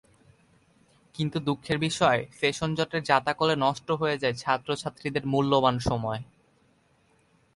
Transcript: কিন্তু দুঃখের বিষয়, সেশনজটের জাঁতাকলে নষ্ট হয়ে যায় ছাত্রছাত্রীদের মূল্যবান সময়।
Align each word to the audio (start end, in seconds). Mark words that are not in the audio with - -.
কিন্তু 1.15 1.37
দুঃখের 1.39 1.77
বিষয়, 1.77 2.19
সেশনজটের 2.39 3.01
জাঁতাকলে 3.03 3.53
নষ্ট 3.55 3.87
হয়ে 3.91 4.17
যায় 4.17 4.35
ছাত্রছাত্রীদের 4.35 5.23
মূল্যবান 5.25 5.75
সময়। 5.79 6.21